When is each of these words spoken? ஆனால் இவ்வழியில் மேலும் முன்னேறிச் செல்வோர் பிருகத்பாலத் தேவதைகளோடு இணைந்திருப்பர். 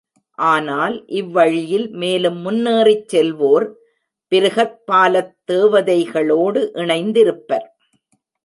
ஆனால் 0.37 0.95
இவ்வழியில் 1.11 1.85
மேலும் 1.93 2.39
முன்னேறிச் 2.45 3.15
செல்வோர் 3.15 3.67
பிருகத்பாலத் 4.31 5.35
தேவதைகளோடு 5.51 6.63
இணைந்திருப்பர். 6.75 7.67